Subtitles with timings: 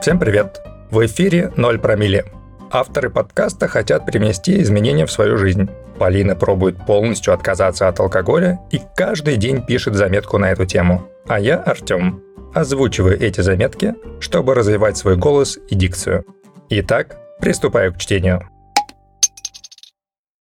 [0.00, 0.62] Всем привет!
[0.90, 2.24] В эфире «Ноль промилле».
[2.70, 5.68] Авторы подкаста хотят привнести изменения в свою жизнь.
[5.98, 11.06] Полина пробует полностью отказаться от алкоголя и каждый день пишет заметку на эту тему.
[11.28, 12.22] А я, Артем,
[12.54, 16.24] озвучиваю эти заметки, чтобы развивать свой голос и дикцию.
[16.70, 18.48] Итак, приступаю к чтению.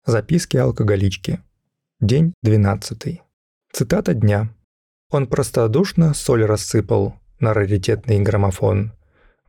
[0.05, 1.39] Записки алкоголички.
[1.99, 3.21] День 12.
[3.73, 4.49] Цитата дня.
[5.09, 8.93] Он простодушно соль рассыпал на раритетный граммофон–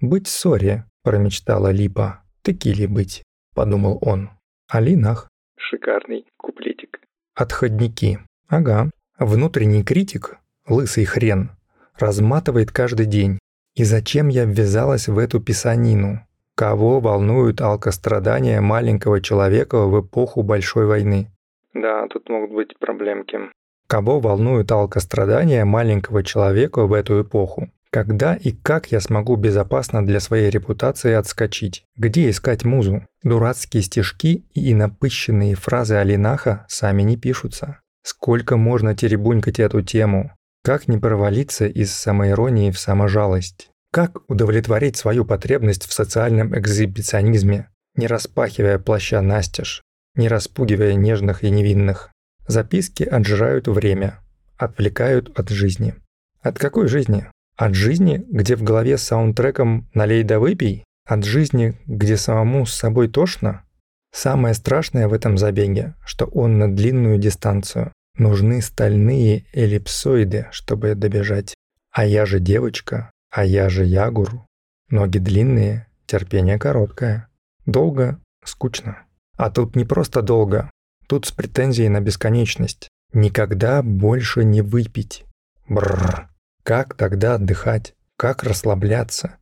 [0.02, 2.24] «Быть ссоре»,– промечтала Липа.
[2.42, 3.22] «Текили быть»,–
[3.54, 4.30] подумал он.
[4.68, 5.28] Алинах.
[5.56, 6.98] Шикарный куплетик.
[7.36, 8.18] Отходники.
[8.48, 8.90] Ага.
[9.18, 11.50] Внутренний критик, лысый хрен,
[11.96, 13.38] разматывает каждый день.
[13.76, 16.26] И зачем я ввязалась в эту писанину?
[16.56, 21.28] Кого волнуют алкострадания маленького человека в эпоху Большой войны?
[21.74, 23.38] Да, тут могут быть проблемки.
[23.86, 27.70] Кого волнуют алкострадания маленького человека в эту эпоху?
[27.92, 31.84] Когда и как я смогу безопасно для своей репутации отскочить?
[31.94, 33.06] Где искать музу?
[33.22, 37.80] Дурацкие стишки и напыщенные фразы Алинаха сами не пишутся.
[38.02, 40.32] Сколько можно теребунькать эту тему?
[40.64, 43.68] Как не провалиться из самоиронии в саможалость?
[43.92, 49.82] Как удовлетворить свою потребность в социальном экзибиционизме, не распахивая плаща настежь,
[50.14, 52.10] не распугивая нежных и невинных?
[52.48, 54.20] Записки отжирают время,
[54.56, 55.94] отвлекают от жизни.
[56.40, 57.26] От какой жизни?
[57.56, 63.08] От жизни, где в голове саундтреком «Налей да выпей», от жизни, где самому с собой
[63.08, 63.64] тошно.
[64.12, 67.92] Самое страшное в этом забеге, что он на длинную дистанцию.
[68.16, 71.54] Нужны стальные эллипсоиды, чтобы добежать.
[71.90, 74.46] А я же девочка, а я же ягур.
[74.90, 77.28] Ноги длинные, терпение короткое.
[77.64, 78.98] Долго, скучно.
[79.36, 80.70] А тут не просто долго,
[81.08, 82.88] тут с претензией на бесконечность.
[83.12, 85.24] Никогда больше не выпить.
[85.68, 86.31] Бррр.
[86.62, 87.94] Как тогда отдыхать?
[88.16, 89.36] Как расслабляться?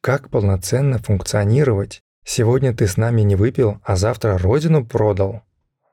[0.00, 2.00] Как полноценно функционировать?
[2.24, 5.42] Сегодня ты с нами не выпил, а завтра родину продал?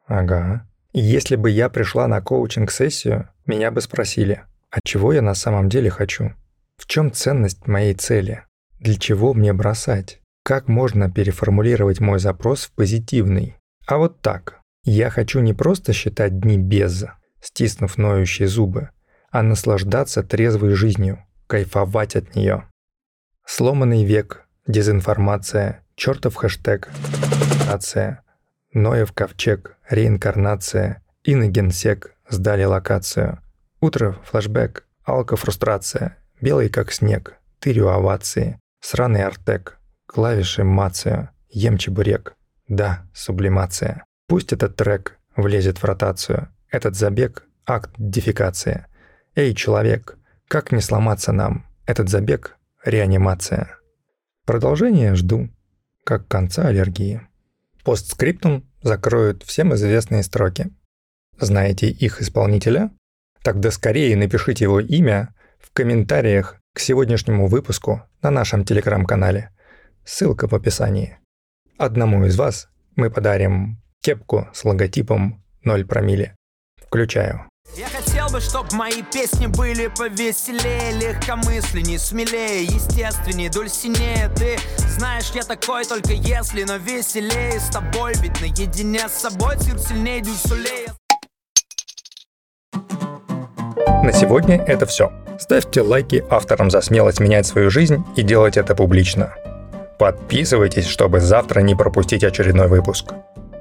[0.07, 0.67] Ага.
[0.93, 5.89] Если бы я пришла на коучинг-сессию, меня бы спросили, а чего я на самом деле
[5.89, 6.33] хочу?
[6.77, 8.43] В чем ценность моей цели?
[8.79, 10.21] Для чего мне бросать?
[10.43, 13.57] Как можно переформулировать мой запрос в позитивный?
[13.85, 14.61] А вот так.
[14.85, 17.05] Я хочу не просто считать дни без,
[17.41, 18.89] стиснув ноющие зубы,
[19.31, 22.65] а наслаждаться трезвой жизнью, кайфовать от нее.
[23.45, 26.89] Сломанный век, дезинформация, чертов хэштег,
[27.67, 28.23] нация,
[28.73, 33.39] Ноев ковчег, реинкарнация, иногенсек, сдали локацию.
[33.81, 42.35] Утро, флэшбэк, алко-фрустрация, белый как снег, тырю овации, сраный артек, клавиши мация, ем чебурек.
[42.67, 44.05] Да, сублимация.
[44.27, 48.85] Пусть этот трек влезет в ротацию, этот забег– акт дефикации.
[49.39, 50.17] «Эй, человек,
[50.49, 51.65] как не сломаться нам?
[51.85, 53.77] Этот забег– реанимация».
[54.45, 55.47] Продолжение жду,
[56.03, 57.21] как конца аллергии.
[57.85, 60.69] Постскриптум закроют всем известные строки.
[61.39, 62.91] Знаете их исполнителя?
[63.41, 69.51] Тогда скорее напишите его имя в комментариях к сегодняшнему выпуску на нашем телеграм-канале.
[70.03, 71.17] Ссылка в описании.
[71.77, 72.67] Одному из вас
[72.97, 76.35] мы подарим кепку с логотипом 0 промилле.
[76.75, 77.49] Включаю.
[78.19, 84.29] Хотел бы, чтобы мои песни были повеселее, легкомысленнее, смелее, естественнее, дульсинее.
[84.35, 84.57] Ты
[84.89, 90.19] знаешь, я такой только если, но веселее с тобой, ведь наедине с собой цирк сильнее
[90.19, 90.93] дюсулея.
[94.03, 95.13] На сегодня это все.
[95.39, 99.33] Ставьте лайки авторам за смелость менять свою жизнь и делать это публично.
[99.97, 103.13] Подписывайтесь, чтобы завтра не пропустить очередной выпуск.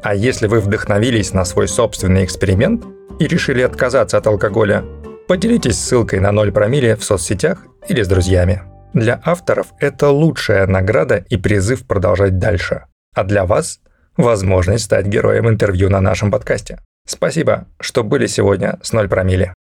[0.02, 2.84] А если вы вдохновились на свой собственный эксперимент–
[3.18, 4.84] и решили отказаться от алкоголя,
[5.26, 8.62] поделитесь ссылкой на 0 промилле в соцсетях или с друзьями.
[8.94, 12.86] Для авторов это лучшая награда и призыв продолжать дальше.
[13.14, 13.80] А для вас–
[14.16, 16.78] возможность стать героем интервью на нашем подкасте.
[17.06, 19.54] Спасибо, что были сегодня с 0 промилле.